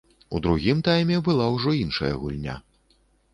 [0.37, 2.57] У другім тайме была ўжо іншая гульня.